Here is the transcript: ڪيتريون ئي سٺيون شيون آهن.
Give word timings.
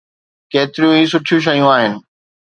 ڪيتريون 0.51 0.93
ئي 0.97 1.03
سٺيون 1.11 1.39
شيون 1.45 1.67
آهن. 1.75 1.93